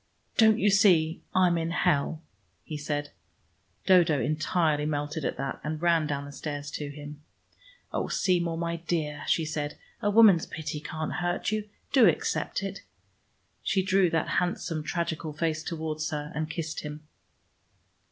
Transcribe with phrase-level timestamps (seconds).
[0.35, 2.23] "Don't you see I'm in hell?"
[2.63, 3.11] he said.
[3.85, 7.21] Dodo entirely melted at that, and ran down the stairs to him.
[7.93, 9.77] "Oh, Seymour, my dear," she said.
[10.01, 11.69] "A woman's pity can't hurt you.
[11.93, 12.81] Do accept it."
[13.61, 17.03] She drew that handsome tragical face towards her, and kissed him.